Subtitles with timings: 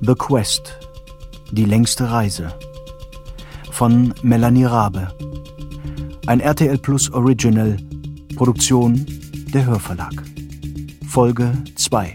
[0.00, 0.78] The Quest.
[1.52, 2.52] Die längste Reise.
[3.70, 5.08] Von Melanie Rabe.
[6.26, 7.78] Ein RTL Plus Original.
[8.36, 9.06] Produktion
[9.54, 10.12] der Hörverlag.
[11.08, 12.14] Folge 2.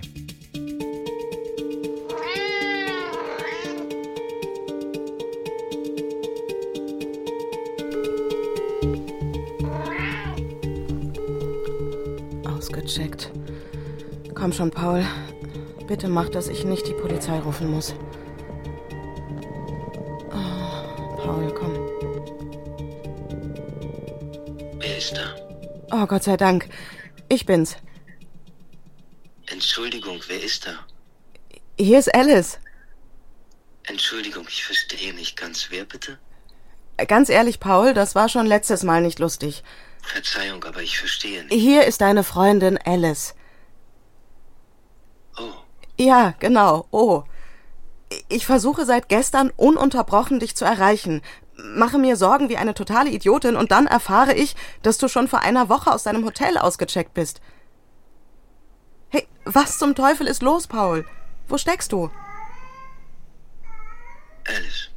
[12.45, 13.31] Ausgecheckt.
[14.35, 15.03] Komm schon, Paul.
[15.92, 17.94] Bitte mach, dass ich nicht die Polizei rufen muss.
[20.30, 21.73] Oh, Paul, komm.
[24.80, 25.36] Wer ist da?
[25.91, 26.70] Oh, Gott sei Dank.
[27.27, 27.76] Ich bin's.
[29.48, 30.80] Entschuldigung, wer ist da?
[31.77, 32.58] Hier ist Alice.
[33.84, 35.72] Entschuldigung, ich verstehe nicht ganz.
[35.72, 36.17] Wer bitte?
[37.05, 39.62] Ganz ehrlich, Paul, das war schon letztes Mal nicht lustig.
[40.02, 41.53] Verzeihung, aber ich verstehe nicht.
[41.53, 43.36] Hier ist deine Freundin Alice.
[46.02, 46.88] Ja, genau.
[46.90, 47.23] Oh.
[48.28, 51.22] Ich versuche seit gestern ununterbrochen dich zu erreichen.
[51.56, 55.42] Mache mir Sorgen wie eine totale Idiotin und dann erfahre ich, dass du schon vor
[55.42, 57.40] einer Woche aus deinem Hotel ausgecheckt bist.
[59.09, 61.06] Hey, was zum Teufel ist los, Paul?
[61.48, 62.09] Wo steckst du?
[64.47, 64.90] Alice.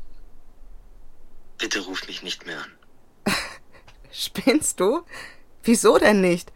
[1.59, 2.73] Bitte ruf mich nicht mehr an.
[4.11, 5.03] Spinnst du?
[5.63, 6.51] Wieso denn nicht?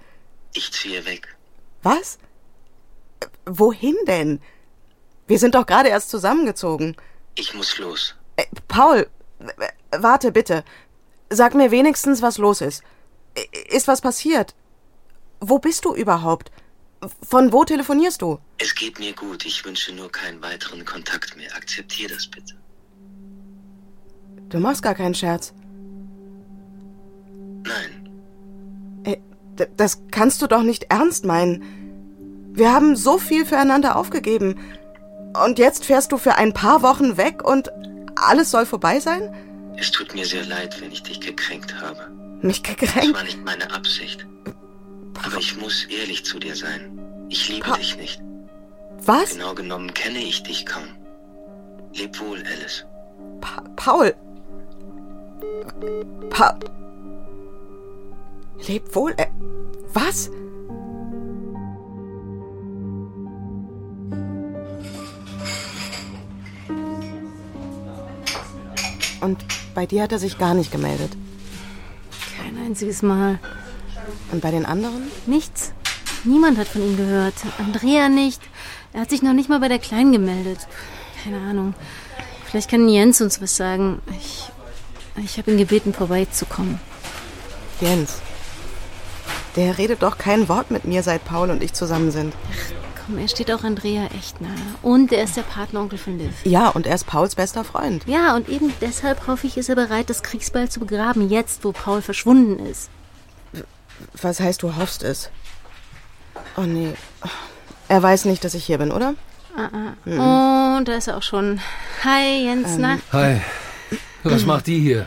[0.54, 1.36] Ich ziehe weg.
[1.82, 2.18] Was?
[3.46, 4.40] Wohin denn?
[5.26, 6.96] Wir sind doch gerade erst zusammengezogen.
[7.34, 8.14] Ich muss los.
[8.36, 9.06] Äh, Paul,
[9.90, 10.64] warte bitte.
[11.30, 12.82] Sag mir wenigstens, was los ist.
[13.70, 14.54] Ist was passiert?
[15.40, 16.50] Wo bist du überhaupt?
[17.22, 18.38] Von wo telefonierst du?
[18.58, 19.44] Es geht mir gut.
[19.46, 21.54] Ich wünsche nur keinen weiteren Kontakt mehr.
[21.54, 22.54] Akzeptier das bitte.
[24.48, 25.52] Du machst gar keinen Scherz.
[27.64, 28.08] Nein,
[29.04, 29.16] Äh,
[29.76, 31.62] Das kannst du doch nicht ernst meinen.
[32.58, 34.58] Wir haben so viel füreinander aufgegeben.
[35.44, 37.70] Und jetzt fährst du für ein paar Wochen weg und
[38.16, 39.32] alles soll vorbei sein?
[39.80, 42.08] es tut mir sehr leid, wenn ich dich gekränkt habe.
[42.42, 43.14] Mich Das gekränkt?
[43.14, 44.26] war nicht meine Absicht.
[45.24, 46.98] Aber ich muss ehrlich zu dir sein.
[47.28, 48.20] Ich liebe Pa- dich nicht.
[49.04, 49.34] Was?
[49.34, 50.82] Genau genommen kenne ich dich kaum.
[51.94, 52.84] Leb wohl, Alice.
[53.40, 54.12] Pa Paul.
[56.30, 56.58] Pa
[58.66, 59.14] Leb wohl.
[59.16, 59.26] Äh,
[59.94, 60.28] was?
[69.20, 71.12] Und bei dir hat er sich gar nicht gemeldet.
[72.36, 73.38] Kein einziges Mal.
[74.32, 75.08] Und bei den anderen?
[75.26, 75.72] Nichts.
[76.24, 77.34] Niemand hat von ihm gehört.
[77.58, 78.40] Andrea nicht.
[78.92, 80.66] Er hat sich noch nicht mal bei der Kleinen gemeldet.
[81.22, 81.74] Keine Ahnung.
[82.44, 84.00] Vielleicht kann Jens uns was sagen.
[84.18, 84.44] Ich,
[85.22, 86.80] ich habe ihn gebeten, vorbeizukommen.
[87.80, 88.20] Jens.
[89.56, 92.34] Der redet doch kein Wort mit mir, seit Paul und ich zusammen sind.
[93.08, 94.50] Komm, er steht auch Andrea echt nahe.
[94.82, 96.34] Und er ist der Partneronkel von Liv.
[96.44, 98.02] Ja, und er ist Pauls bester Freund.
[98.06, 101.72] Ja, und eben deshalb hoffe ich, ist er bereit, das Kriegsbeil zu begraben, jetzt, wo
[101.72, 102.90] Paul verschwunden ist.
[104.20, 105.30] Was heißt, du hoffst es?
[106.58, 106.92] Oh nee.
[107.88, 109.14] Er weiß nicht, dass ich hier bin, oder?
[109.56, 111.60] Oh, da ist er auch schon.
[112.04, 112.98] Hi, Jens, na?
[113.12, 113.40] Hi.
[114.22, 115.06] Was macht die hier?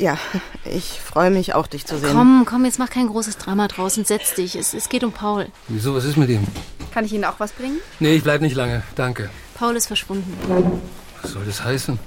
[0.00, 0.16] Ja,
[0.64, 2.12] ich freue mich auch, dich zu sehen.
[2.14, 4.56] Komm, komm, jetzt mach kein großes Drama draus und setz dich.
[4.56, 5.48] Es, es geht um Paul.
[5.68, 6.46] Wieso, was ist mit ihm?
[6.90, 7.76] Kann ich Ihnen auch was bringen?
[7.98, 8.82] Nee, ich bleib nicht lange.
[8.94, 9.28] Danke.
[9.54, 10.80] Paul ist verschwunden.
[11.20, 11.98] Was soll das heißen?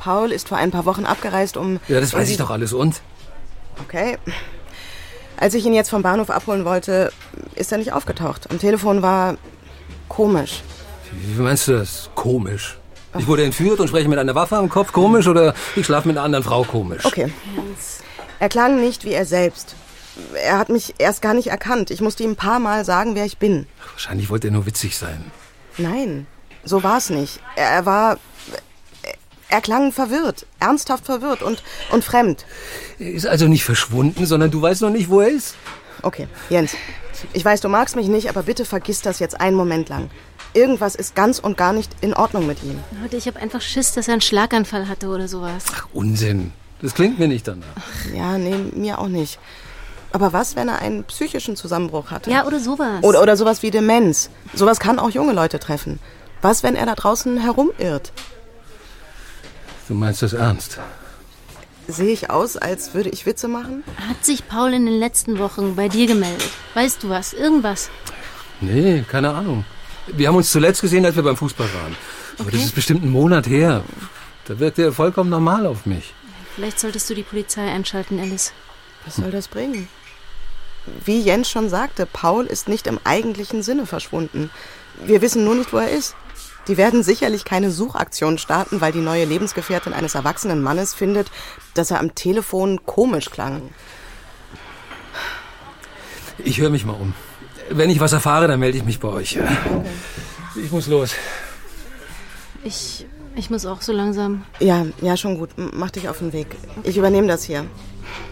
[0.00, 1.78] Paul ist vor ein paar Wochen abgereist, um.
[1.86, 2.72] Ja, das weiß ich doch alles.
[2.72, 3.02] Und?
[3.84, 4.18] Okay.
[5.36, 7.12] Als ich ihn jetzt vom Bahnhof abholen wollte,
[7.54, 8.50] ist er nicht aufgetaucht.
[8.50, 9.36] Am Telefon war
[10.08, 10.64] komisch.
[11.12, 12.10] Wie meinst du das?
[12.16, 12.76] Komisch.
[13.18, 16.16] Ich wurde entführt und spreche mit einer Waffe am Kopf komisch oder ich schlafe mit
[16.16, 17.04] einer anderen Frau komisch?
[17.04, 17.32] Okay.
[18.38, 19.74] Er klang nicht wie er selbst.
[20.34, 21.90] Er hat mich erst gar nicht erkannt.
[21.90, 23.66] Ich musste ihm ein paar Mal sagen, wer ich bin.
[23.92, 25.30] Wahrscheinlich wollte er nur witzig sein.
[25.76, 26.26] Nein,
[26.64, 27.40] so war's nicht.
[27.56, 28.18] Er, er war.
[29.50, 32.44] Er klang verwirrt, ernsthaft verwirrt und, und fremd.
[32.98, 35.54] Er ist also nicht verschwunden, sondern du weißt noch nicht, wo er ist?
[36.02, 36.76] Okay, Jens,
[37.32, 40.10] ich weiß, du magst mich nicht, aber bitte vergiss das jetzt einen Moment lang.
[40.58, 42.80] Irgendwas ist ganz und gar nicht in Ordnung mit ihm.
[43.00, 45.66] Leute, ich habe einfach Schiss, dass er einen Schlaganfall hatte oder sowas.
[45.72, 46.52] Ach, Unsinn.
[46.82, 47.64] Das klingt mir nicht danach.
[48.12, 49.38] Ja, nee, mir auch nicht.
[50.10, 52.32] Aber was, wenn er einen psychischen Zusammenbruch hatte?
[52.32, 53.04] Ja, oder sowas.
[53.04, 54.30] Oder, oder sowas wie Demenz.
[54.52, 56.00] Sowas kann auch junge Leute treffen.
[56.42, 58.12] Was, wenn er da draußen herumirrt?
[59.86, 60.80] Du meinst das ernst?
[61.86, 63.84] Sehe ich aus, als würde ich Witze machen?
[64.08, 66.50] Hat sich Paul in den letzten Wochen bei dir gemeldet?
[66.74, 67.32] Weißt du was?
[67.32, 67.90] Irgendwas?
[68.60, 69.64] Nee, keine Ahnung.
[70.12, 71.96] Wir haben uns zuletzt gesehen, als wir beim Fußball waren.
[72.38, 73.84] Aber das ist bestimmt ein Monat her.
[74.46, 76.14] Da wirkt er vollkommen normal auf mich.
[76.54, 78.52] Vielleicht solltest du die Polizei einschalten, Alice.
[79.04, 79.88] Was soll das bringen?
[81.04, 84.50] Wie Jens schon sagte, Paul ist nicht im eigentlichen Sinne verschwunden.
[85.04, 86.16] Wir wissen nur nicht, wo er ist.
[86.66, 91.30] Die werden sicherlich keine Suchaktion starten, weil die neue Lebensgefährtin eines erwachsenen Mannes findet,
[91.74, 93.70] dass er am Telefon komisch klang.
[96.38, 97.14] Ich höre mich mal um.
[97.70, 99.38] Wenn ich was erfahre, dann melde ich mich bei euch.
[100.62, 101.14] Ich muss los.
[102.64, 103.06] Ich,
[103.36, 104.44] ich muss auch so langsam.
[104.60, 105.50] Ja, ja, schon gut.
[105.56, 106.56] Mach dich auf den Weg.
[106.82, 107.64] Ich übernehme das hier.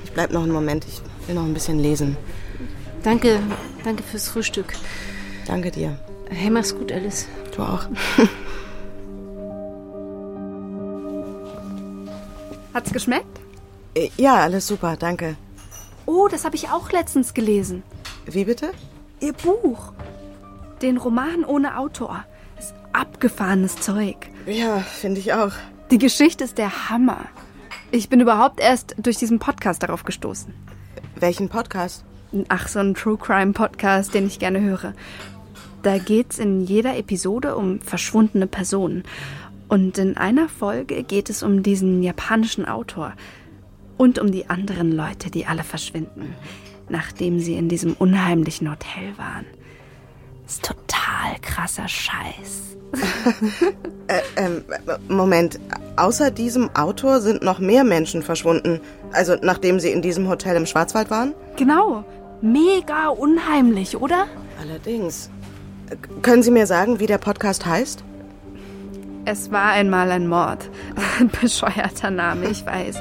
[0.05, 0.85] Ich bleib noch einen Moment.
[0.87, 2.17] Ich will noch ein bisschen lesen.
[3.03, 3.39] Danke,
[3.85, 4.73] danke fürs Frühstück.
[5.47, 5.99] Danke dir.
[6.29, 7.27] Hey, mach's gut, Alice.
[7.55, 7.87] Du auch.
[12.75, 13.41] Hat's geschmeckt?
[13.95, 15.37] Äh, ja, alles super, danke.
[16.05, 17.85] Oh, das habe ich auch letztens gelesen.
[18.27, 18.73] Wie bitte?
[19.21, 19.93] Ihr Buch.
[20.83, 22.25] Den Roman ohne Autor.
[22.59, 24.17] Ist abgefahrenes Zeug.
[24.47, 25.53] Ja, finde ich auch.
[25.91, 27.27] Die Geschichte ist der Hammer.
[27.91, 30.53] Ich bin überhaupt erst durch diesen Podcast darauf gestoßen.
[31.19, 32.05] Welchen Podcast?
[32.49, 34.93] Ach, so ein True Crime Podcast, den ich gerne höre.
[35.83, 39.05] Da geht's in jeder Episode um verschwundene Personen.
[39.69, 43.15] Und in einer Folge geht es um diesen japanischen Autor
[43.97, 46.35] und um die anderen Leute, die alle verschwinden,
[46.89, 49.47] nachdem sie in diesem unheimlichen Hotel waren.
[50.47, 52.77] Ist total krasser Scheiß.
[54.07, 54.65] äh, ähm,
[55.09, 55.59] Moment,
[55.97, 58.81] außer diesem Autor sind noch mehr Menschen verschwunden.
[59.13, 61.35] Also nachdem sie in diesem Hotel im Schwarzwald waren?
[61.57, 62.05] Genau.
[62.41, 64.27] Mega unheimlich, oder?
[64.61, 65.31] Allerdings.
[66.23, 68.03] Können Sie mir sagen, wie der Podcast heißt?
[69.25, 70.71] Es war einmal ein Mord.
[71.19, 72.97] Ein bescheuerter Name, ich weiß.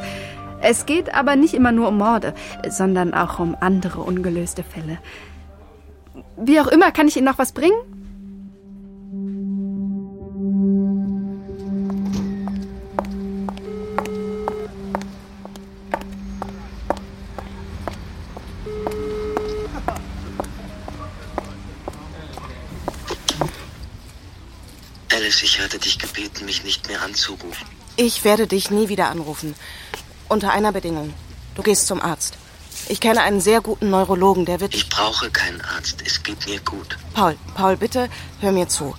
[0.67, 2.33] Es geht aber nicht immer nur um Morde,
[2.67, 4.97] sondern auch um andere ungelöste Fälle.
[6.38, 7.77] Wie auch immer, kann ich Ihnen noch was bringen?
[25.13, 27.67] Alice, ich hatte dich gebeten, mich nicht mehr anzurufen.
[27.97, 29.56] Ich werde dich nie wieder anrufen.
[30.27, 31.13] Unter einer Bedingung.
[31.56, 32.38] Du gehst zum Arzt.
[32.88, 34.75] Ich kenne einen sehr guten Neurologen, der wird.
[34.75, 36.04] Ich brauche keinen Arzt.
[36.06, 36.98] Es geht mir gut.
[37.13, 38.10] Paul, Paul, bitte
[38.42, 38.95] hör mir zu.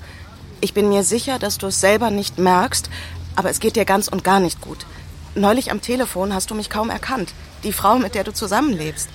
[0.61, 2.91] Ich bin mir sicher, dass du es selber nicht merkst,
[3.37, 4.87] aber es geht dir ganz und gar nicht gut.
[5.35, 7.35] Neulich am Telefon hast du mich kaum erkannt.
[7.63, 9.09] Die Frau, mit der du zusammenlebst.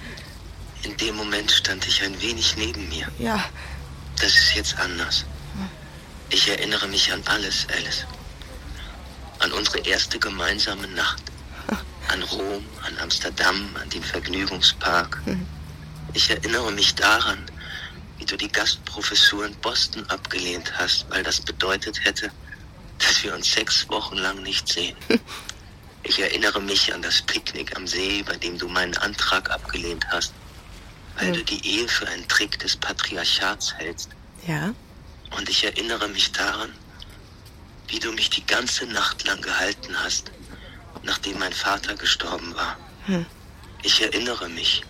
[0.84, 3.08] In dem Moment stand ich ein wenig neben mir.
[3.18, 3.44] Ja.
[4.20, 5.26] Das ist jetzt anders.
[6.30, 8.06] Ich erinnere mich an alles, Alice.
[9.40, 11.24] An unsere erste gemeinsame Nacht.
[12.12, 15.22] An Rom, an Amsterdam, an den Vergnügungspark.
[16.14, 17.40] Ich erinnere mich daran,
[18.18, 22.30] wie du die Gastprofessur in Boston abgelehnt hast, weil das bedeutet hätte,
[23.00, 24.96] dass wir uns sechs Wochen lang nicht sehen.
[26.04, 30.34] Ich erinnere mich an das Picknick am See, bei dem du meinen Antrag abgelehnt hast,
[31.18, 34.10] weil du die Ehe für einen Trick des Patriarchats hältst.
[34.48, 34.74] Ja?
[35.38, 36.74] Und ich erinnere mich daran,
[37.88, 40.32] wie du mich die ganze Nacht lang gehalten hast,
[41.04, 42.78] nachdem mein Vater gestorben war.
[43.06, 43.26] Hm.
[43.84, 44.84] Ich erinnere mich.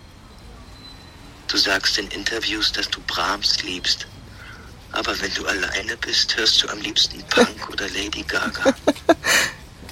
[1.48, 4.06] Du sagst in Interviews, dass du Brahms liebst.
[4.92, 8.74] Aber wenn du alleine bist, hörst du am liebsten Punk oder Lady Gaga.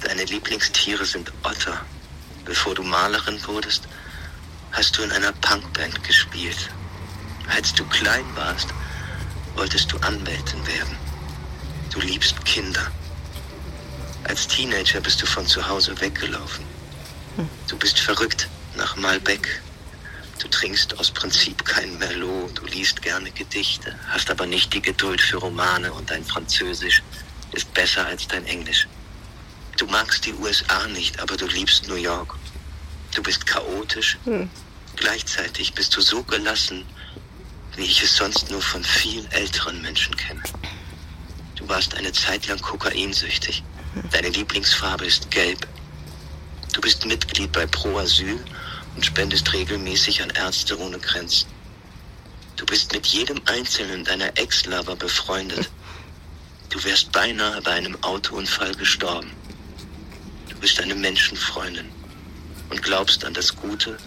[0.03, 1.85] Deine Lieblingstiere sind Otter.
[2.45, 3.83] Bevor du Malerin wurdest,
[4.71, 6.69] hast du in einer Punkband gespielt.
[7.47, 8.69] Als du klein warst,
[9.55, 10.97] wolltest du Anwältin werden.
[11.91, 12.91] Du liebst Kinder.
[14.23, 16.65] Als Teenager bist du von zu Hause weggelaufen.
[17.67, 19.61] Du bist verrückt nach Malbec.
[20.39, 25.21] Du trinkst aus Prinzip kein Merlot, du liest gerne Gedichte, hast aber nicht die Geduld
[25.21, 27.03] für Romane und dein Französisch
[27.51, 28.87] ist besser als dein Englisch.
[29.77, 32.35] Du magst die USA nicht, aber du liebst New York.
[33.13, 34.17] Du bist chaotisch.
[34.95, 36.85] Gleichzeitig bist du so gelassen,
[37.75, 40.41] wie ich es sonst nur von viel älteren Menschen kenne.
[41.55, 43.63] Du warst eine Zeit lang kokainsüchtig.
[44.11, 45.67] Deine Lieblingsfarbe ist gelb.
[46.71, 48.39] Du bist Mitglied bei Pro Asyl
[48.95, 51.49] und spendest regelmäßig an Ärzte ohne Grenzen.
[52.55, 55.69] Du bist mit jedem einzelnen deiner Ex-Lover befreundet.
[56.69, 59.31] Du wärst beinahe bei einem Autounfall gestorben.
[60.47, 61.89] Du bist eine Menschenfreundin
[62.69, 63.97] und glaubst an das Gute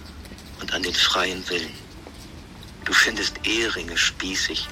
[0.61, 1.75] und an den freien Willen.
[2.87, 4.67] Du findest Eheringe spießig.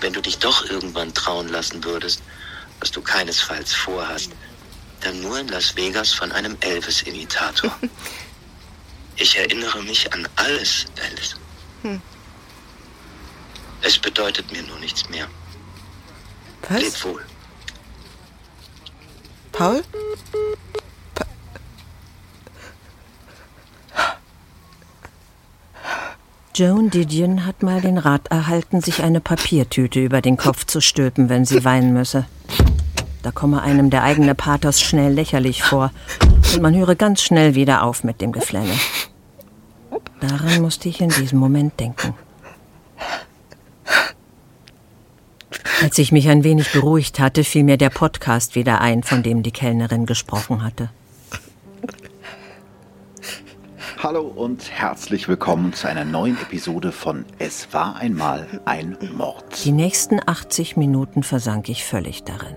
[0.00, 2.22] Wenn du dich doch irgendwann trauen lassen würdest,
[2.80, 4.30] was du keinesfalls vorhast,
[5.00, 7.74] dann nur in Las Vegas von einem Elvis-Imitator.
[9.16, 11.36] Ich erinnere mich an alles, Alice.
[11.82, 12.02] Hm.
[13.80, 15.28] Es bedeutet mir nur nichts mehr.
[16.68, 16.82] Was?
[16.82, 17.24] Leb wohl.
[19.52, 19.84] Paul?
[26.56, 31.28] Joan Didion hat mal den Rat erhalten, sich eine Papiertüte über den Kopf zu stülpen,
[31.28, 32.26] wenn sie weinen müsse.
[33.24, 35.92] Da komme einem der eigene Pathos schnell lächerlich vor
[36.52, 38.74] und man höre ganz schnell wieder auf mit dem Geflänne.
[40.20, 42.12] Daran musste ich in diesem Moment denken.
[45.82, 49.42] Als ich mich ein wenig beruhigt hatte, fiel mir der Podcast wieder ein, von dem
[49.42, 50.90] die Kellnerin gesprochen hatte.
[54.02, 59.64] Hallo und herzlich willkommen zu einer neuen Episode von Es war einmal ein Mord.
[59.64, 62.54] Die nächsten 80 Minuten versank ich völlig darin.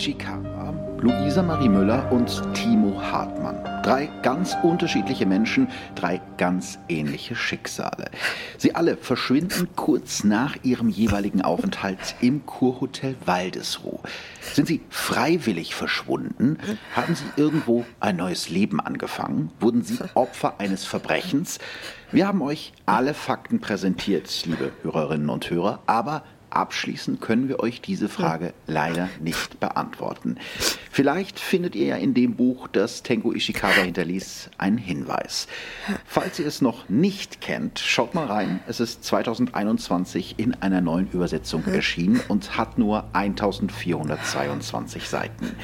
[0.00, 3.62] Ishikawa, Luisa Marie Müller und Timo Hartmann.
[3.82, 8.10] Drei ganz unterschiedliche Menschen, drei ganz ähnliche Schicksale.
[8.56, 13.98] Sie alle verschwinden kurz nach ihrem jeweiligen Aufenthalt im Kurhotel Waldesruh.
[14.54, 16.56] Sind sie freiwillig verschwunden?
[16.96, 19.50] Haben sie irgendwo ein neues Leben angefangen?
[19.60, 21.58] Wurden sie Opfer eines Verbrechens?
[22.10, 27.80] Wir haben euch alle Fakten präsentiert, liebe Hörerinnen und Hörer, aber Abschließend können wir euch
[27.80, 30.36] diese Frage leider nicht beantworten.
[30.90, 35.46] Vielleicht findet ihr ja in dem Buch, das Tengo Ishikawa hinterließ, einen Hinweis.
[36.04, 38.60] Falls ihr es noch nicht kennt, schaut mal rein.
[38.66, 45.54] Es ist 2021 in einer neuen Übersetzung erschienen und hat nur 1422 Seiten.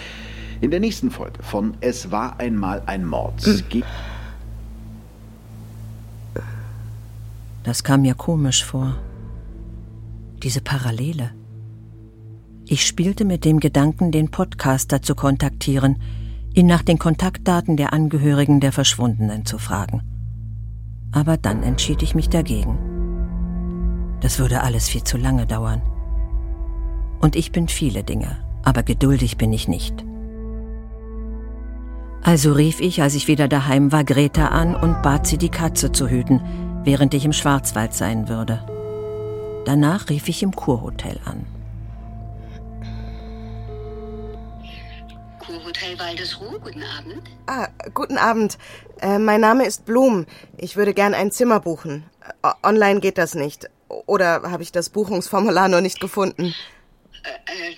[0.61, 3.85] In der nächsten Folge von Es war einmal ein Mord geht
[7.65, 8.95] Das kam mir komisch vor.
[10.47, 11.33] Diese Parallele.
[12.69, 16.01] Ich spielte mit dem Gedanken, den Podcaster zu kontaktieren,
[16.55, 20.03] ihn nach den Kontaktdaten der Angehörigen der Verschwundenen zu fragen.
[21.11, 22.79] Aber dann entschied ich mich dagegen.
[24.21, 25.83] Das würde alles viel zu lange dauern.
[27.21, 30.05] Und ich bin viele Dinge, aber geduldig bin ich nicht.
[32.23, 35.91] Also rief ich, als ich wieder daheim war, Greta an und bat sie, die Katze
[35.91, 36.41] zu hüten,
[36.85, 38.76] während ich im Schwarzwald sein würde.
[39.67, 41.45] Danach rief ich im Kurhotel an.
[45.41, 47.23] Kurhotel Waldesruh, guten Abend.
[47.49, 48.59] Ah, guten Abend.
[49.01, 50.27] Äh, mein Name ist Blum.
[50.57, 52.09] Ich würde gern ein Zimmer buchen.
[52.45, 53.69] O online geht das nicht.
[53.89, 56.55] Oder habe ich das Buchungsformular noch nicht gefunden?
[57.25, 57.77] Äh, äh,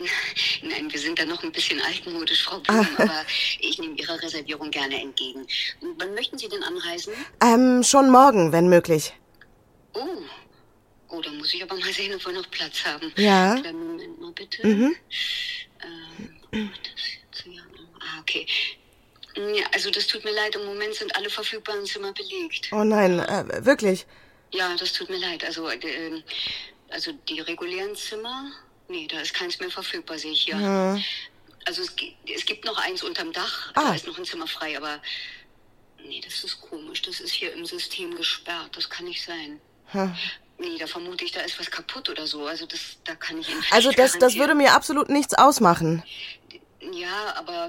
[0.68, 3.22] nein, wir sind da noch ein bisschen altmodisch, Frau Blum, aber
[3.60, 5.46] ich nehme Ihre Reservierung gerne entgegen.
[5.98, 7.14] Wann möchten Sie denn anreisen?
[7.42, 9.14] Ähm, schon morgen, wenn möglich.
[9.94, 10.00] Oh.
[11.08, 13.12] Oh, da muss ich aber mal sehen, ob wir noch Platz haben.
[13.16, 13.58] Ja.
[13.60, 14.66] Kleinen Moment mal bitte.
[14.66, 14.96] Mhm.
[16.52, 16.70] Ähm,
[17.46, 17.62] ja,
[18.00, 18.46] ah, okay.
[19.36, 22.68] Ja, also das tut mir leid, im Moment sind alle verfügbaren Zimmer belegt.
[22.72, 24.06] Oh nein, äh, wirklich.
[24.52, 25.44] Ja, das tut mir leid.
[25.44, 26.22] Also, äh,
[26.90, 28.50] also die regulären Zimmer,
[28.88, 30.58] nee, da ist keins mehr verfügbar, sehe ich hier.
[30.58, 30.98] Ja.
[31.66, 31.94] Also es,
[32.34, 33.88] es gibt noch eins unterm Dach, Ah.
[33.90, 35.00] da ist noch ein Zimmer frei, aber
[36.02, 37.02] nee, das ist komisch.
[37.02, 38.76] Das ist hier im System gesperrt.
[38.76, 39.60] Das kann nicht sein.
[39.88, 40.14] Hm.
[40.58, 42.46] Nee, da vermute ich, da ist was kaputt oder so.
[42.46, 46.02] Also das, da kann ich Ihnen Also das, das würde mir absolut nichts ausmachen.
[46.92, 47.68] Ja, aber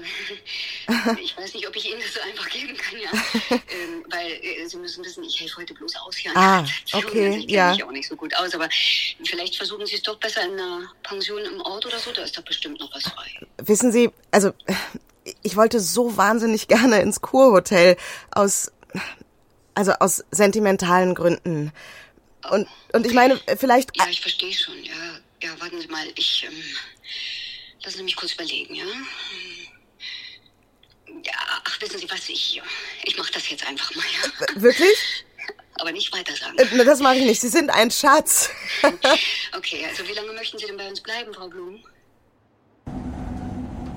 [1.22, 3.10] ich weiß nicht, ob ich Ihnen das so einfach geben kann, ja.
[3.50, 6.98] ähm, weil äh, Sie müssen wissen, ich helfe heute bloß aus hier an Ah, der
[6.98, 7.70] okay, also ich ja.
[7.72, 8.68] mich auch nicht so gut aus, aber
[9.24, 12.36] vielleicht versuchen Sie es doch besser in einer Pension im Ort oder so, da ist
[12.36, 13.46] da bestimmt noch was frei.
[13.58, 14.52] Wissen Sie, also
[15.42, 17.96] ich wollte so wahnsinnig gerne ins Kurhotel
[18.30, 18.72] aus,
[19.74, 21.72] also aus sentimentalen Gründen.
[22.50, 24.92] Und, und ich meine, vielleicht, Ja, ich verstehe schon, ja.
[25.42, 26.62] Ja, warten Sie mal, ich, ähm,
[27.82, 28.84] lassen Sie mich kurz überlegen, ja.
[31.24, 31.32] Ja,
[31.64, 32.60] ach, wissen Sie was, ich,
[33.04, 34.62] ich mache das jetzt einfach mal, ja.
[34.62, 35.24] wirklich?
[35.74, 36.56] Aber nicht weiter sagen.
[36.58, 37.40] Äh, Das mache ich nicht.
[37.40, 38.50] Sie sind ein Schatz.
[39.56, 41.82] Okay, also wie lange möchten Sie denn bei uns bleiben, Frau Blum?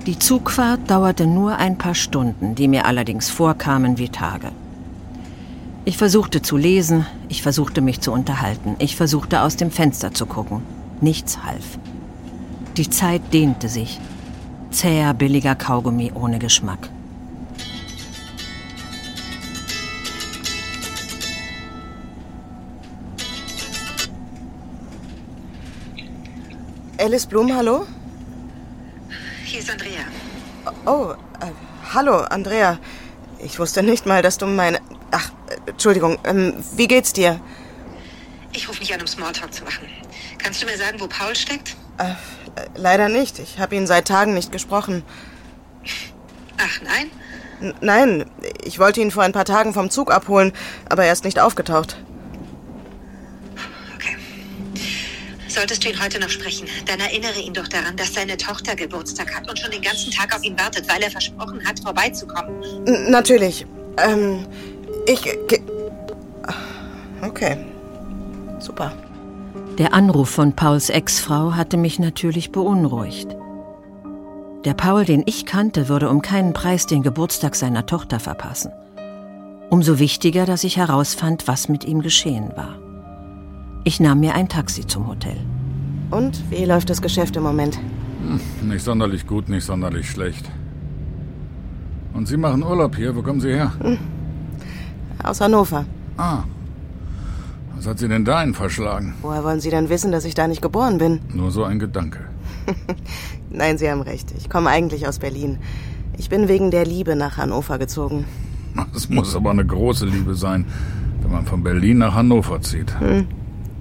[0.05, 4.51] Die Zugfahrt dauerte nur ein paar Stunden, die mir allerdings vorkamen wie Tage.
[5.85, 10.25] Ich versuchte zu lesen, ich versuchte mich zu unterhalten, ich versuchte aus dem Fenster zu
[10.25, 10.63] gucken.
[11.01, 11.77] Nichts half.
[12.77, 13.99] Die Zeit dehnte sich.
[14.71, 16.89] Zäher, billiger Kaugummi ohne Geschmack.
[26.97, 27.85] Alice Blum, hallo?
[29.43, 30.03] Hier ist Andrea.
[30.85, 31.11] Oh,
[31.41, 31.51] äh,
[31.93, 32.79] hallo, Andrea.
[33.43, 34.79] Ich wusste nicht mal, dass du meine...
[35.65, 37.39] Entschuldigung, ähm, wie geht's dir?
[38.53, 39.87] Ich rufe nicht an, um Smalltalk zu machen.
[40.37, 41.75] Kannst du mir sagen, wo Paul steckt?
[41.97, 43.39] Äh, äh, leider nicht.
[43.39, 45.03] Ich habe ihn seit Tagen nicht gesprochen.
[46.57, 47.09] Ach nein?
[47.61, 48.25] N nein,
[48.63, 50.53] ich wollte ihn vor ein paar Tagen vom Zug abholen,
[50.89, 51.97] aber er ist nicht aufgetaucht.
[53.95, 54.17] Okay.
[55.47, 59.33] Solltest du ihn heute noch sprechen, dann erinnere ihn doch daran, dass seine Tochter Geburtstag
[59.35, 62.85] hat und schon den ganzen Tag auf ihn wartet, weil er versprochen hat, vorbeizukommen.
[62.85, 63.65] N natürlich.
[63.97, 64.47] Ähm,
[65.07, 65.21] ich...
[65.23, 65.61] ge-
[67.21, 67.57] Okay.
[68.59, 68.91] Super.
[69.77, 73.35] Der Anruf von Pauls Ex-Frau hatte mich natürlich beunruhigt.
[74.65, 78.71] Der Paul, den ich kannte, würde um keinen Preis den Geburtstag seiner Tochter verpassen.
[79.69, 82.75] Umso wichtiger, dass ich herausfand, was mit ihm geschehen war.
[83.85, 85.37] Ich nahm mir ein Taxi zum Hotel.
[86.11, 87.79] Und wie läuft das Geschäft im Moment?
[88.27, 90.49] Hm, nicht sonderlich gut, nicht sonderlich schlecht.
[92.13, 93.15] Und Sie machen Urlaub hier.
[93.15, 93.71] Wo kommen Sie her?
[93.81, 93.97] Hm.
[95.21, 95.85] Aus Hannover.
[96.17, 96.43] Ah.
[97.75, 99.13] Was hat Sie denn dahin verschlagen?
[99.21, 101.19] Woher wollen Sie denn wissen, dass ich da nicht geboren bin?
[101.33, 102.19] Nur so ein Gedanke.
[103.49, 104.33] Nein, Sie haben recht.
[104.37, 105.57] Ich komme eigentlich aus Berlin.
[106.17, 108.25] Ich bin wegen der Liebe nach Hannover gezogen.
[108.93, 110.65] Das muss aber eine große Liebe sein,
[111.21, 112.99] wenn man von Berlin nach Hannover zieht.
[112.99, 113.27] Hm.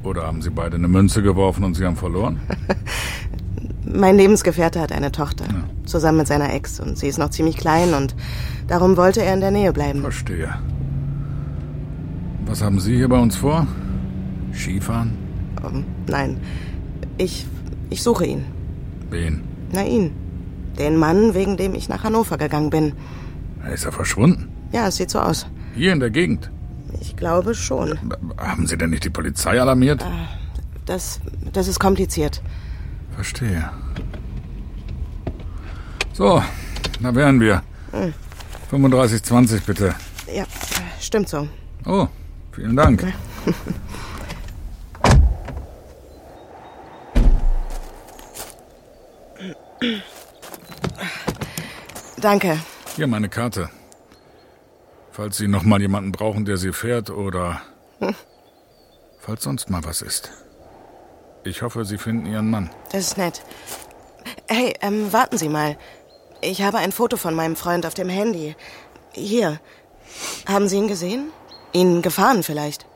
[0.03, 2.41] Oder haben Sie beide eine Münze geworfen und Sie haben verloren?
[3.85, 5.65] mein Lebensgefährte hat eine Tochter, ja.
[5.85, 6.81] zusammen mit seiner Ex.
[6.81, 8.15] Und sie ist noch ziemlich klein und
[8.69, 10.01] darum wollte er in der Nähe bleiben.
[10.01, 10.55] Verstehe.
[12.53, 13.67] Was haben Sie hier bei uns vor?
[14.53, 15.17] Skifahren?
[15.63, 16.39] Um, nein.
[17.17, 17.47] Ich,
[17.89, 18.45] ich suche ihn.
[19.09, 19.43] Wen?
[19.73, 20.13] Na, ihn.
[20.79, 22.93] Den Mann, wegen dem ich nach Hannover gegangen bin.
[23.73, 24.51] Ist er verschwunden?
[24.71, 25.47] Ja, es sieht so aus.
[25.75, 26.51] Hier in der Gegend?
[27.01, 27.99] Ich glaube schon.
[28.37, 30.05] Haben Sie denn nicht die Polizei alarmiert?
[30.05, 30.29] Ah,
[30.85, 31.21] das,
[31.55, 32.43] das ist kompliziert.
[33.15, 33.71] Verstehe.
[36.13, 36.43] So,
[37.01, 37.63] da wären wir.
[37.93, 38.13] Hm.
[38.71, 39.95] 35,20 bitte.
[40.31, 40.45] Ja,
[41.01, 41.49] stimmt so.
[41.87, 42.09] Oh,
[42.53, 43.13] vielen Dank.
[52.21, 52.61] Danke.
[52.95, 53.69] Hier meine Karte.
[55.11, 57.61] Falls Sie noch mal jemanden brauchen, der Sie fährt oder
[57.99, 58.15] hm.
[59.19, 60.31] falls sonst mal was ist.
[61.45, 62.71] Ich hoffe, Sie finden Ihren Mann.
[62.93, 63.43] Das ist nett.
[64.49, 65.77] Hey, ähm, warten Sie mal.
[66.41, 68.55] Ich habe ein Foto von meinem Freund auf dem Handy.
[69.13, 69.61] Hier.
[70.47, 71.31] Haben Sie ihn gesehen?
[71.73, 72.87] Ihn gefahren vielleicht?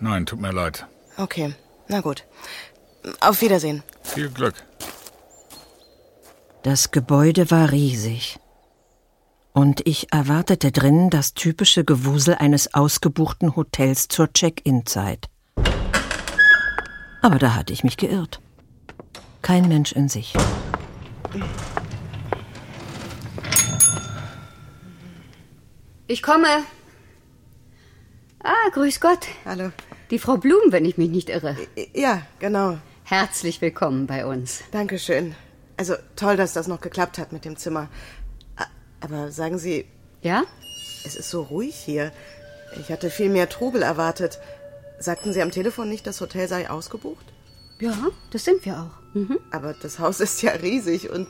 [0.00, 0.86] Nein, tut mir leid.
[1.16, 1.54] Okay,
[1.88, 2.24] na gut.
[3.20, 3.82] Auf Wiedersehen.
[4.02, 4.54] Viel Glück.
[6.62, 8.38] Das Gebäude war riesig.
[9.52, 15.28] Und ich erwartete drin das typische Gewusel eines ausgebuchten Hotels zur Check-in-Zeit.
[17.22, 18.40] Aber da hatte ich mich geirrt.
[19.42, 20.34] Kein Mensch in sich.
[26.06, 26.48] Ich komme.
[28.42, 29.26] Ah, grüß Gott.
[29.44, 29.70] Hallo.
[30.10, 31.56] Die Frau Blum, wenn ich mich nicht irre.
[31.94, 32.78] Ja, genau.
[33.04, 34.62] Herzlich willkommen bei uns.
[34.70, 35.34] Dankeschön.
[35.76, 37.88] Also toll, dass das noch geklappt hat mit dem Zimmer.
[39.00, 39.86] Aber sagen Sie.
[40.22, 40.44] Ja?
[41.04, 42.12] Es ist so ruhig hier.
[42.80, 44.38] Ich hatte viel mehr Trubel erwartet.
[44.98, 47.26] Sagten Sie am Telefon nicht, das Hotel sei ausgebucht?
[47.80, 47.96] Ja,
[48.30, 49.14] das sind wir auch.
[49.14, 49.38] Mhm.
[49.50, 51.28] Aber das Haus ist ja riesig und.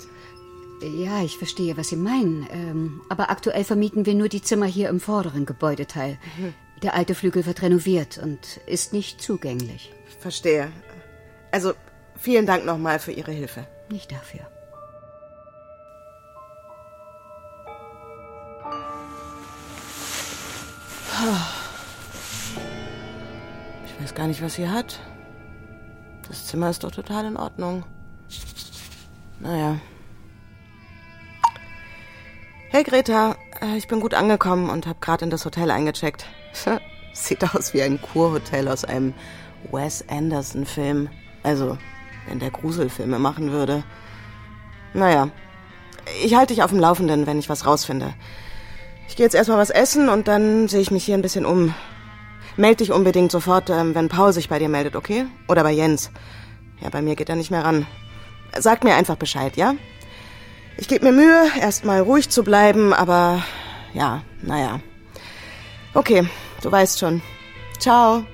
[0.80, 2.46] Ja, ich verstehe, was Sie meinen.
[2.52, 6.18] Ähm, aber aktuell vermieten wir nur die Zimmer hier im vorderen Gebäudeteil.
[6.38, 6.54] Mhm.
[6.82, 9.92] Der alte Flügel wird renoviert und ist nicht zugänglich.
[10.20, 10.70] Verstehe.
[11.50, 11.74] Also,
[12.16, 13.66] vielen Dank nochmal für Ihre Hilfe.
[13.90, 14.46] Nicht dafür.
[23.86, 25.00] Ich weiß gar nicht, was sie hat.
[26.28, 27.84] Das Zimmer ist doch total in Ordnung.
[29.40, 29.80] Naja.
[32.70, 36.26] Hey Greta, äh, ich bin gut angekommen und habe gerade in das Hotel eingecheckt.
[37.14, 39.14] Sieht aus wie ein Kurhotel aus einem
[39.72, 41.08] Wes Anderson-Film.
[41.42, 41.78] Also,
[42.28, 43.84] wenn der Gruselfilme machen würde.
[44.92, 45.30] Naja,
[46.22, 48.12] ich halte dich auf dem Laufenden, wenn ich was rausfinde.
[49.08, 51.74] Ich gehe jetzt erstmal was essen und dann sehe ich mich hier ein bisschen um.
[52.58, 55.24] Meld dich unbedingt sofort, ähm, wenn Paul sich bei dir meldet, okay?
[55.48, 56.10] Oder bei Jens.
[56.82, 57.86] Ja, bei mir geht er nicht mehr ran.
[58.58, 59.74] Sag mir einfach Bescheid, ja?
[60.80, 63.42] Ich gebe mir Mühe, erstmal ruhig zu bleiben, aber
[63.94, 64.80] ja, naja.
[65.92, 66.28] Okay,
[66.62, 67.20] du weißt schon.
[67.80, 68.24] Ciao.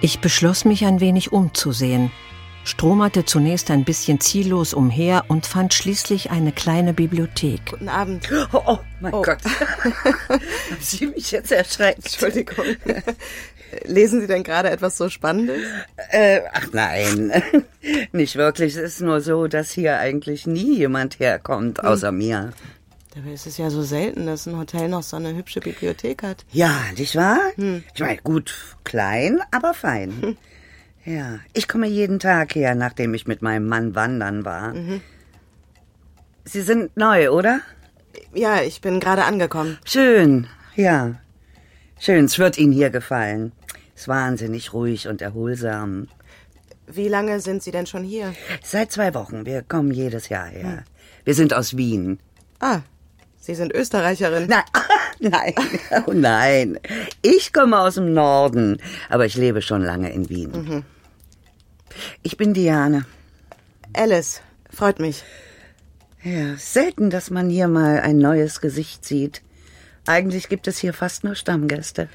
[0.00, 2.10] Ich beschloss mich ein wenig umzusehen
[2.64, 7.66] stromerte zunächst ein bisschen ziellos umher und fand schließlich eine kleine Bibliothek.
[7.70, 8.28] Guten Abend.
[8.52, 9.22] Oh, oh mein oh.
[9.22, 9.38] Gott.
[10.28, 10.42] Haben
[10.80, 12.04] Sie mich jetzt erschreckt?
[12.04, 12.64] Entschuldigung.
[13.84, 15.62] Lesen Sie denn gerade etwas so Spannendes?
[16.10, 17.32] Äh, ach nein,
[18.12, 18.76] nicht wirklich.
[18.76, 21.86] Es ist nur so, dass hier eigentlich nie jemand herkommt, hm.
[21.86, 22.18] außer hm.
[22.18, 22.50] mir.
[23.14, 26.46] Dabei ist es ja so selten, dass ein Hotel noch so eine hübsche Bibliothek hat.
[26.50, 27.40] Ja, nicht wahr?
[27.56, 27.84] Hm.
[27.94, 28.54] Ich meine, gut,
[28.84, 30.12] klein, aber fein.
[30.20, 30.36] Hm.
[31.04, 34.72] Ja, ich komme jeden Tag her, nachdem ich mit meinem Mann wandern war.
[34.72, 35.00] Mhm.
[36.44, 37.60] Sie sind neu, oder?
[38.34, 39.78] Ja, ich bin gerade angekommen.
[39.84, 41.16] Schön, ja.
[41.98, 43.52] Schön, es wird Ihnen hier gefallen.
[44.02, 46.08] Ist wahnsinnig ruhig und erholsam.
[46.88, 48.34] Wie lange sind Sie denn schon hier?
[48.60, 49.46] Seit zwei Wochen.
[49.46, 50.78] Wir kommen jedes Jahr her.
[50.78, 50.78] Hm.
[51.22, 52.18] Wir sind aus Wien.
[52.58, 52.80] Ah,
[53.38, 54.48] Sie sind Österreicherin.
[54.48, 54.64] Nein,
[55.20, 55.54] Nein,
[56.08, 56.80] oh nein.
[57.22, 60.50] Ich komme aus dem Norden, aber ich lebe schon lange in Wien.
[60.50, 60.84] Mhm.
[62.24, 63.04] Ich bin Diane.
[63.92, 65.22] Alice, freut mich.
[66.24, 69.42] Ja, selten, dass man hier mal ein neues Gesicht sieht.
[70.08, 72.08] Eigentlich gibt es hier fast nur Stammgäste.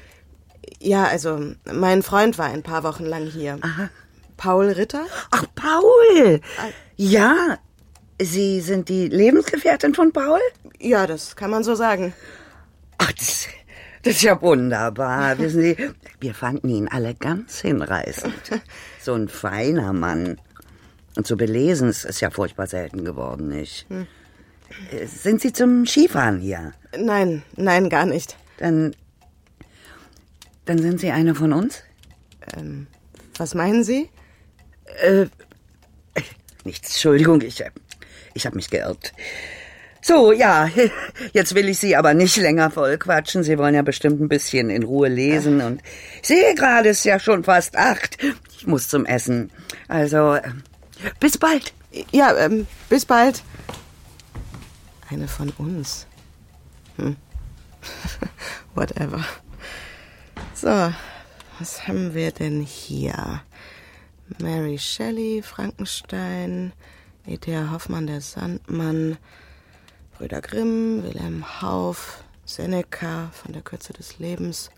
[0.80, 3.58] Ja, also mein Freund war ein paar Wochen lang hier.
[3.60, 3.90] Aha.
[4.36, 5.04] Paul Ritter?
[5.30, 6.40] Ach, Paul!
[6.96, 7.58] Ja,
[8.20, 10.40] Sie sind die Lebensgefährtin von Paul?
[10.80, 12.12] Ja, das kann man so sagen.
[12.98, 13.46] Ach, das,
[14.02, 15.38] das ist ja wunderbar.
[15.38, 15.76] Wissen Sie,
[16.20, 18.34] wir fanden ihn alle ganz hinreißend.
[19.00, 20.38] So ein feiner Mann.
[21.16, 23.86] Und so belesen es ist ja furchtbar selten geworden, nicht?
[23.88, 24.06] Hm.
[24.90, 26.72] Äh, Sind Sie zum Skifahren hier?
[26.96, 28.36] Nein, nein, gar nicht.
[28.58, 28.94] Dann.
[30.68, 31.82] Dann sind Sie eine von uns?
[32.54, 32.88] Ähm,
[33.38, 34.10] was meinen Sie?
[35.00, 35.24] Äh,
[36.64, 37.70] nichts, Entschuldigung, ich, äh,
[38.34, 39.14] ich habe mich geirrt.
[40.02, 40.68] So, ja,
[41.32, 43.44] jetzt will ich Sie aber nicht länger vollquatschen.
[43.44, 45.80] Sie wollen ja bestimmt ein bisschen in Ruhe lesen und
[46.20, 48.18] ich sehe gerade, es ist ja schon fast acht.
[48.54, 49.50] Ich muss zum Essen.
[49.88, 50.42] Also, äh,
[51.18, 51.72] bis bald.
[52.12, 53.42] Ja, ähm, bis bald.
[55.08, 56.06] Eine von uns.
[56.98, 57.16] Hm.
[58.74, 59.24] Whatever.
[60.60, 60.92] So,
[61.60, 63.42] was haben wir denn hier?
[64.40, 66.72] Mary Shelley, Frankenstein,
[67.28, 67.70] E.T.A.
[67.70, 69.18] Hoffmann, der Sandmann,
[70.16, 74.72] Brüder Grimm, Wilhelm Hauff, Seneca von der Kürze des Lebens,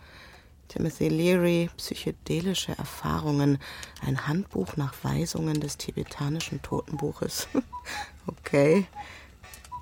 [0.68, 3.58] Timothy Leary, psychedelische Erfahrungen,
[4.06, 7.48] ein Handbuch nach Weisungen des tibetanischen Totenbuches.
[8.26, 8.86] okay.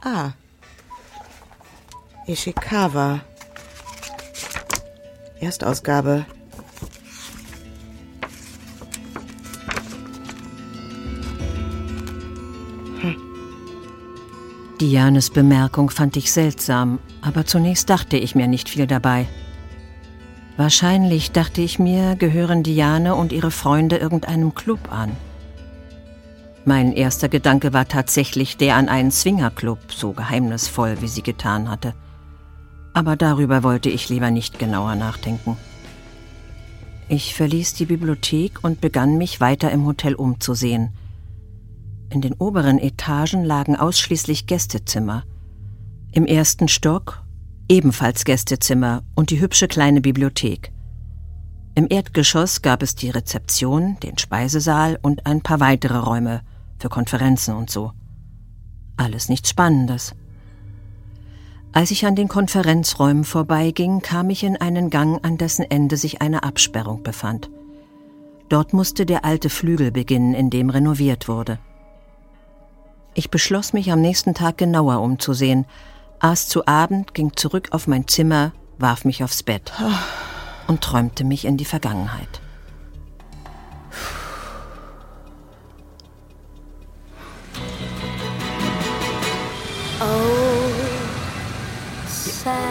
[0.02, 0.30] Ah.
[2.28, 3.20] Ishikawa.
[5.40, 6.26] Erstausgabe.
[14.80, 19.26] Dianes Bemerkung fand ich seltsam, aber zunächst dachte ich mir nicht viel dabei.
[20.56, 25.16] Wahrscheinlich, dachte ich mir, gehören Diane und ihre Freunde irgendeinem Club an.
[26.64, 31.94] Mein erster Gedanke war tatsächlich der an einen Swingerclub, so geheimnisvoll, wie sie getan hatte.
[32.98, 35.56] Aber darüber wollte ich lieber nicht genauer nachdenken.
[37.08, 40.88] Ich verließ die Bibliothek und begann mich weiter im Hotel umzusehen.
[42.10, 45.22] In den oberen Etagen lagen ausschließlich Gästezimmer.
[46.10, 47.22] Im ersten Stock
[47.68, 50.72] ebenfalls Gästezimmer und die hübsche kleine Bibliothek.
[51.76, 56.40] Im Erdgeschoss gab es die Rezeption, den Speisesaal und ein paar weitere Räume
[56.80, 57.92] für Konferenzen und so.
[58.96, 60.16] Alles nichts Spannendes.
[61.72, 66.22] Als ich an den Konferenzräumen vorbeiging, kam ich in einen Gang, an dessen Ende sich
[66.22, 67.50] eine Absperrung befand.
[68.48, 71.58] Dort musste der alte Flügel beginnen, in dem renoviert wurde.
[73.14, 75.66] Ich beschloss mich am nächsten Tag genauer umzusehen,
[76.20, 79.72] aß zu Abend, ging zurück auf mein Zimmer, warf mich aufs Bett
[80.66, 82.40] und träumte mich in die Vergangenheit.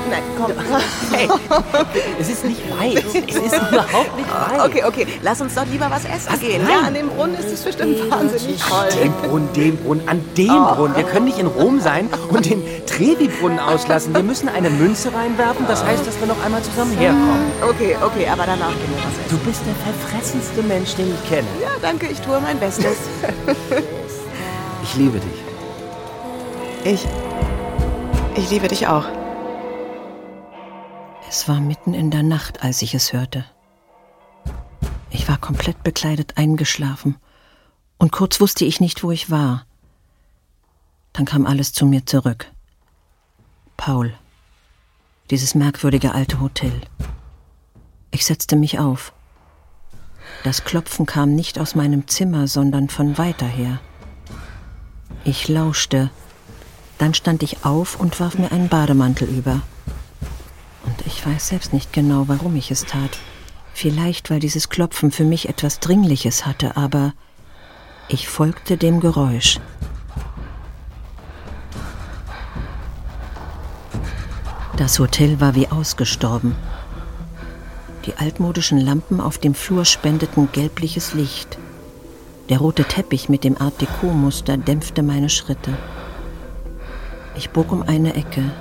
[0.10, 0.52] Na komm.
[1.12, 1.28] Hey,
[2.20, 2.98] es ist nicht weit.
[2.98, 4.60] Es ist überhaupt nicht weit.
[4.66, 6.40] Okay, okay, lass uns doch lieber was essen Was?
[6.40, 6.62] gehen.
[6.64, 6.72] Nein.
[6.72, 8.88] Ja, an dem Brunnen ist es bestimmt wahnsinnig toll.
[9.02, 10.76] Den Brunnen, den Brunnen, an dem Oh.
[10.76, 10.96] Brunnen.
[10.96, 14.14] Wir können nicht in Rom sein und den Trevi-Brunnen auslassen.
[14.14, 15.66] Wir müssen eine Münze reinwerfen.
[15.68, 17.52] Das heißt, dass wir noch einmal zusammen herkommen.
[17.68, 19.30] Okay, okay, aber danach gehen wir was essen.
[19.30, 21.48] Du bist der verfressenste Mensch, den ich kenne.
[21.62, 22.98] Ja, danke, ich tue mein Bestes.
[24.84, 26.94] Ich liebe dich.
[26.94, 27.08] Ich.
[28.36, 29.06] Ich liebe dich auch.
[31.30, 33.46] Es war mitten in der Nacht, als ich es hörte.
[35.10, 37.18] Ich war komplett bekleidet eingeschlafen
[37.98, 39.66] und kurz wusste ich nicht, wo ich war.
[41.14, 42.52] Dann kam alles zu mir zurück.
[43.76, 44.14] Paul.
[45.30, 46.82] Dieses merkwürdige alte Hotel.
[48.12, 49.14] Ich setzte mich auf.
[50.44, 53.80] Das Klopfen kam nicht aus meinem Zimmer, sondern von weiter her.
[55.26, 56.10] Ich lauschte.
[56.98, 59.62] Dann stand ich auf und warf mir einen Bademantel über.
[60.88, 63.20] Und ich weiß selbst nicht genau, warum ich es tat.
[63.74, 67.14] Vielleicht, weil dieses Klopfen für mich etwas Dringliches hatte, aber
[68.08, 69.60] ich folgte dem Geräusch.
[74.78, 76.56] Das Hotel war wie ausgestorben.
[78.06, 81.58] Die altmodischen Lampen auf dem Flur spendeten gelbliches Licht.
[82.48, 85.78] Der rote Teppich mit dem Art Deco-Muster dämpfte meine Schritte.
[87.36, 88.54] Ich bog um eine Ecke,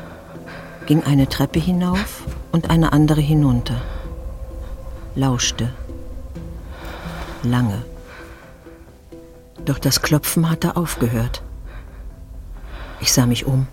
[0.86, 2.22] ging eine Treppe hinauf
[2.52, 3.80] und eine andere hinunter.
[5.14, 5.72] Lauschte.
[7.42, 7.82] Lange.
[9.64, 11.42] Doch das Klopfen hatte aufgehört.
[13.00, 13.66] Ich sah mich um.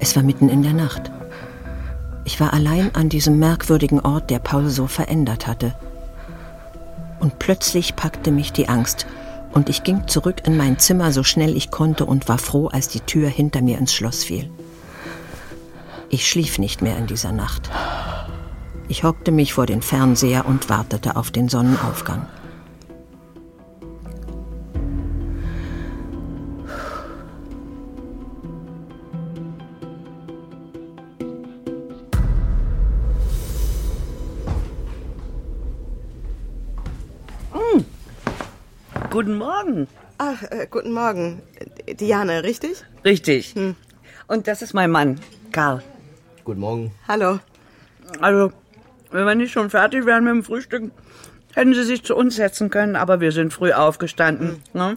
[0.00, 1.12] Es war mitten in der Nacht.
[2.24, 5.74] Ich war allein an diesem merkwürdigen Ort, der Paul so verändert hatte.
[7.20, 9.06] Und plötzlich packte mich die Angst,
[9.52, 12.88] und ich ging zurück in mein Zimmer so schnell ich konnte und war froh, als
[12.88, 14.50] die Tür hinter mir ins Schloss fiel.
[16.14, 17.70] Ich schlief nicht mehr in dieser Nacht.
[18.86, 22.26] Ich hockte mich vor den Fernseher und wartete auf den Sonnenaufgang.
[37.52, 37.86] Hm.
[39.08, 39.88] Guten Morgen.
[40.18, 41.40] Ach, äh, guten Morgen.
[41.98, 42.84] Diane, richtig?
[43.02, 43.54] Richtig.
[44.28, 45.18] Und das ist mein Mann,
[45.52, 45.82] Karl.
[46.44, 46.90] Guten Morgen.
[47.06, 47.38] Hallo.
[48.20, 48.52] Also,
[49.10, 50.90] wenn wir nicht schon fertig wären mit dem Frühstück,
[51.54, 54.62] hätten Sie sich zu uns setzen können, aber wir sind früh aufgestanden.
[54.72, 54.96] Ne?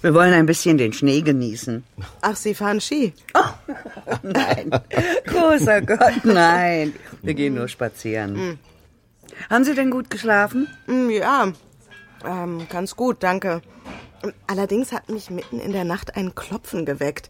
[0.00, 1.82] Wir wollen ein bisschen den Schnee genießen.
[2.20, 3.12] Ach, Sie fahren Ski?
[4.22, 4.70] Nein,
[5.26, 6.94] großer Gott, nein.
[7.22, 8.36] Wir gehen nur spazieren.
[8.36, 8.58] Hm.
[9.50, 10.68] Haben Sie denn gut geschlafen?
[10.86, 11.48] Hm, Ja,
[12.24, 13.60] ähm, ganz gut, danke.
[14.46, 17.28] Allerdings hat mich mitten in der Nacht ein Klopfen geweckt.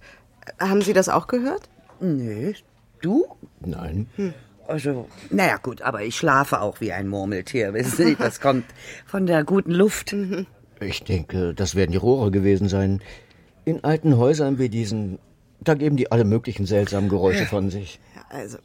[0.60, 1.70] Haben Sie das auch gehört?
[2.00, 2.52] Nö.
[3.04, 3.26] Du?
[3.60, 4.06] Nein.
[4.66, 7.74] Also, naja, gut, aber ich schlafe auch wie ein Murmeltier.
[7.74, 8.64] Wissen Sie, das kommt
[9.04, 10.16] von der guten Luft.
[10.80, 13.02] Ich denke, das werden die Rohre gewesen sein.
[13.66, 15.18] In alten Häusern wie diesen,
[15.60, 18.00] da geben die alle möglichen seltsamen Geräusche von sich.
[18.30, 18.56] Also,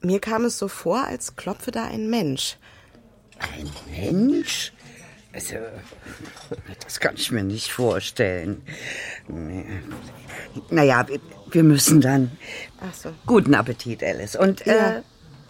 [0.00, 2.56] mir kam es so vor, als klopfe da ein Mensch.
[3.40, 4.72] Ein Mensch?
[5.34, 5.56] Also,
[6.84, 8.62] das kann ich mir nicht vorstellen.
[9.26, 9.64] Nee.
[10.70, 11.18] Naja, wir,
[11.50, 12.30] wir müssen dann.
[12.80, 13.10] Ach so.
[13.26, 14.36] Guten Appetit, Alice.
[14.36, 14.98] Und Ja.
[14.98, 15.02] äh,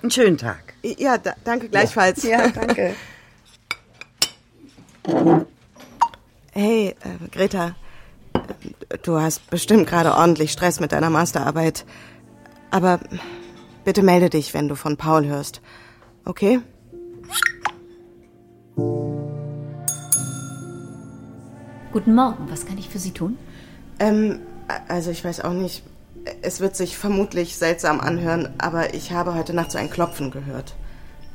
[0.02, 0.74] einen schönen Tag.
[0.82, 2.22] Ja, da, danke gleichfalls.
[2.22, 2.94] Ja, danke.
[6.56, 7.74] Hey, äh, Greta,
[8.88, 11.84] äh, du hast bestimmt gerade ordentlich Stress mit deiner Masterarbeit.
[12.70, 13.00] Aber
[13.84, 15.60] bitte melde dich, wenn du von Paul hörst.
[16.24, 16.60] Okay?
[21.94, 23.38] Guten Morgen, was kann ich für Sie tun?
[24.00, 24.40] Ähm,
[24.88, 25.84] also ich weiß auch nicht.
[26.42, 30.74] Es wird sich vermutlich seltsam anhören, aber ich habe heute Nacht so ein Klopfen gehört.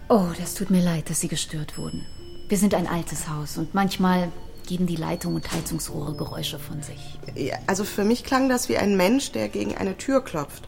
[0.10, 2.06] Oh, das tut mir leid, dass Sie gestört wurden.
[2.50, 4.34] Wir sind ein altes Haus und manchmal
[4.68, 7.18] geben die Leitung und Heizungsrohre Geräusche von sich.
[7.36, 10.68] Ja, also für mich klang das wie ein Mensch, der gegen eine Tür klopft.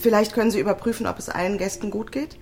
[0.00, 2.38] Vielleicht können Sie überprüfen, ob es allen Gästen gut geht?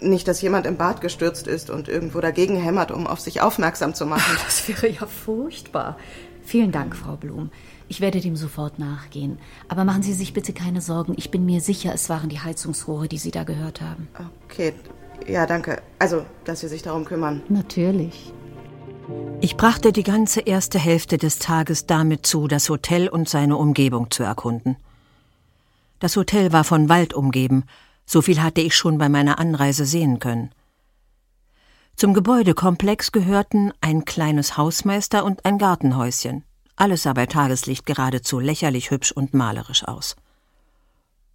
[0.00, 3.94] Nicht, dass jemand im Bad gestürzt ist und irgendwo dagegen hämmert, um auf sich aufmerksam
[3.94, 4.36] zu machen.
[4.44, 5.96] Das wäre ja furchtbar.
[6.42, 7.50] Vielen Dank, Frau Blum.
[7.88, 9.38] Ich werde dem sofort nachgehen.
[9.68, 11.14] Aber machen Sie sich bitte keine Sorgen.
[11.16, 14.08] Ich bin mir sicher, es waren die Heizungsrohre, die Sie da gehört haben.
[14.44, 14.74] Okay,
[15.26, 15.82] ja, danke.
[15.98, 17.42] Also, dass Sie sich darum kümmern.
[17.48, 18.32] Natürlich.
[19.40, 24.10] Ich brachte die ganze erste Hälfte des Tages damit zu, das Hotel und seine Umgebung
[24.10, 24.76] zu erkunden.
[25.98, 27.64] Das Hotel war von Wald umgeben,
[28.10, 30.50] so viel hatte ich schon bei meiner Anreise sehen können.
[31.94, 36.42] Zum Gebäudekomplex gehörten ein kleines Hausmeister und ein Gartenhäuschen.
[36.74, 40.16] Alles sah bei Tageslicht geradezu lächerlich hübsch und malerisch aus.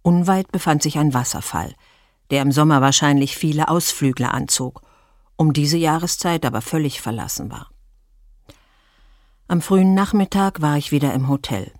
[0.02, 1.74] Unweit befand sich ein Wasserfall,
[2.30, 4.82] der im Sommer wahrscheinlich viele Ausflügler anzog,
[5.36, 7.70] um diese Jahreszeit aber völlig verlassen war.
[9.48, 11.72] Am frühen Nachmittag war ich wieder im Hotel.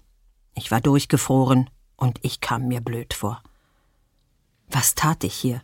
[0.54, 3.42] Ich war durchgefroren und ich kam mir blöd vor.
[4.70, 5.62] Was tat ich hier?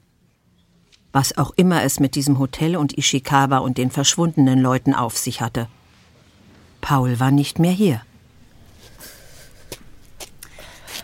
[1.12, 5.40] Was auch immer es mit diesem Hotel und Ishikawa und den verschwundenen Leuten auf sich
[5.40, 5.68] hatte.
[6.80, 8.02] Paul war nicht mehr hier.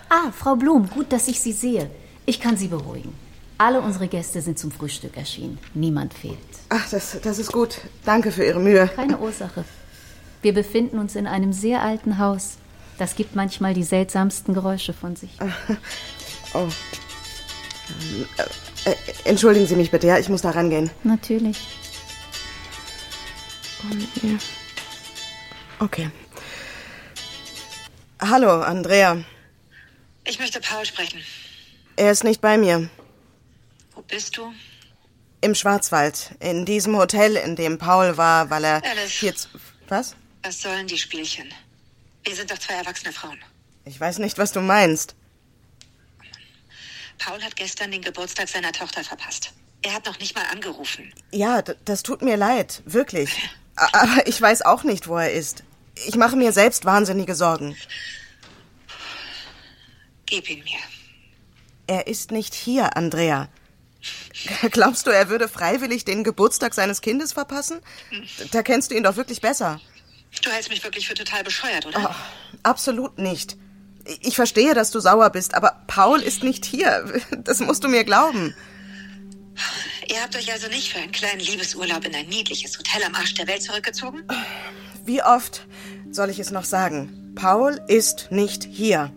[0.08, 1.90] Ah, Frau Blum, gut, dass ich Sie sehe.
[2.24, 3.12] Ich kann Sie beruhigen.
[3.58, 5.58] Alle unsere Gäste sind zum Frühstück erschienen.
[5.74, 6.38] Niemand fehlt.
[6.70, 7.80] Ach, das, das ist gut.
[8.04, 8.88] Danke für Ihre Mühe.
[8.88, 9.64] Keine Ursache.
[10.40, 12.56] Wir befinden uns in einem sehr alten Haus.
[12.98, 15.30] Das gibt manchmal die seltsamsten Geräusche von sich.
[16.54, 16.66] Oh.
[18.84, 20.18] Äh, entschuldigen Sie mich bitte, ja?
[20.18, 20.90] Ich muss da rangehen.
[21.04, 21.58] Natürlich.
[24.22, 24.38] Nee.
[25.78, 26.10] Okay.
[28.20, 29.22] Hallo, Andrea.
[30.24, 31.22] Ich möchte Paul sprechen.
[31.96, 32.90] Er ist nicht bei mir.
[33.94, 34.52] Wo bist du?
[35.40, 36.32] Im Schwarzwald.
[36.40, 39.20] In diesem Hotel, in dem Paul war, weil er Alice.
[39.20, 39.48] jetzt.
[39.88, 40.16] Was?
[40.42, 41.46] Was sollen die Spielchen?
[42.24, 43.38] Wir sind doch zwei erwachsene Frauen.
[43.84, 45.14] Ich weiß nicht, was du meinst.
[47.18, 49.52] Paul hat gestern den Geburtstag seiner Tochter verpasst.
[49.82, 51.12] Er hat noch nicht mal angerufen.
[51.30, 53.30] Ja, das tut mir leid, wirklich.
[53.76, 55.62] Aber ich weiß auch nicht, wo er ist.
[56.06, 57.76] Ich mache mir selbst wahnsinnige Sorgen.
[60.26, 60.78] Gib ihn mir.
[61.86, 63.48] Er ist nicht hier, Andrea.
[64.70, 67.80] Glaubst du, er würde freiwillig den Geburtstag seines Kindes verpassen?
[68.52, 69.80] Da kennst du ihn doch wirklich besser.
[70.42, 72.10] Du hältst mich wirklich für total bescheuert, oder?
[72.10, 73.56] Oh, absolut nicht.
[74.22, 77.20] Ich verstehe, dass du sauer bist, aber Paul ist nicht hier.
[77.44, 78.54] Das musst du mir glauben.
[80.08, 83.34] Ihr habt euch also nicht für einen kleinen Liebesurlaub in ein niedliches Hotel am Arsch
[83.34, 84.24] der Welt zurückgezogen?
[85.04, 85.66] Wie oft
[86.10, 87.32] soll ich es noch sagen?
[87.34, 89.12] Paul ist nicht hier.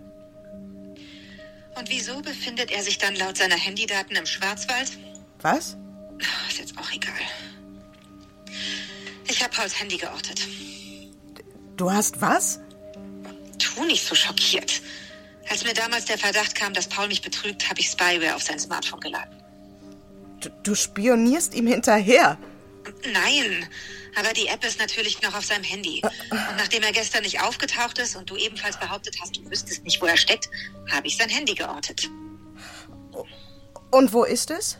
[1.78, 4.92] Und wieso befindet er sich dann laut seiner Handydaten im Schwarzwald?
[5.42, 5.78] Was?
[6.50, 7.14] Ist jetzt auch egal.
[9.28, 10.48] Ich habe Pauls Handy geortet.
[11.78, 12.60] Du hast was?
[13.76, 14.82] Tu nicht so schockiert.
[15.50, 18.60] Als mir damals der Verdacht kam, dass Paul mich betrügt, habe ich Spyware auf sein
[18.60, 19.42] Smartphone geladen.
[20.40, 22.38] Du, du spionierst ihm hinterher.
[23.12, 23.68] Nein,
[24.16, 26.02] aber die App ist natürlich noch auf seinem Handy.
[26.04, 30.02] Und nachdem er gestern nicht aufgetaucht ist und du ebenfalls behauptet hast, du wüsstest nicht,
[30.02, 30.50] wo er steckt,
[30.92, 32.10] habe ich sein Handy geortet.
[33.92, 34.78] Und wo ist es?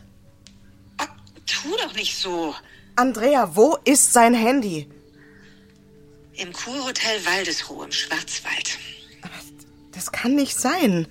[1.46, 2.54] Tu doch nicht so.
[2.96, 4.88] Andrea, wo ist sein Handy?
[6.34, 8.78] Im Kurhotel Waldesruhe im Schwarzwald.
[9.92, 11.06] Das kann nicht sein.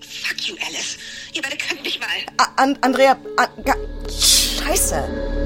[0.00, 0.96] Fuck you, Alice.
[1.34, 2.08] Ihr beide könnt mich mal.
[2.38, 3.18] A An Andrea.
[3.36, 3.74] An Ga
[4.08, 5.39] Scheiße.